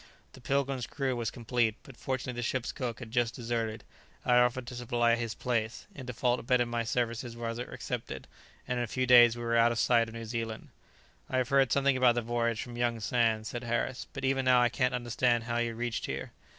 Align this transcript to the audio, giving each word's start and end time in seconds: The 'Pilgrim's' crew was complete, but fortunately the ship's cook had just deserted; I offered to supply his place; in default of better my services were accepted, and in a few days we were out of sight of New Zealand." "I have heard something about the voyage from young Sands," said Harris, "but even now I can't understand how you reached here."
The 0.33 0.41
'Pilgrim's' 0.41 0.87
crew 0.87 1.15
was 1.15 1.29
complete, 1.29 1.75
but 1.83 1.95
fortunately 1.95 2.39
the 2.39 2.41
ship's 2.41 2.71
cook 2.71 2.97
had 2.97 3.11
just 3.11 3.35
deserted; 3.35 3.83
I 4.25 4.37
offered 4.39 4.65
to 4.65 4.75
supply 4.75 5.15
his 5.15 5.35
place; 5.35 5.85
in 5.93 6.07
default 6.07 6.39
of 6.39 6.47
better 6.47 6.65
my 6.65 6.83
services 6.85 7.35
were 7.37 7.49
accepted, 7.51 8.25
and 8.67 8.79
in 8.79 8.83
a 8.83 8.87
few 8.87 9.05
days 9.05 9.37
we 9.37 9.43
were 9.43 9.55
out 9.55 9.71
of 9.71 9.77
sight 9.77 10.07
of 10.09 10.15
New 10.15 10.25
Zealand." 10.25 10.69
"I 11.29 11.37
have 11.37 11.49
heard 11.49 11.71
something 11.71 11.95
about 11.95 12.15
the 12.15 12.23
voyage 12.23 12.63
from 12.63 12.77
young 12.77 12.99
Sands," 12.99 13.49
said 13.49 13.63
Harris, 13.63 14.07
"but 14.11 14.25
even 14.25 14.43
now 14.45 14.59
I 14.59 14.69
can't 14.69 14.95
understand 14.95 15.43
how 15.43 15.57
you 15.57 15.75
reached 15.75 16.07
here." 16.07 16.31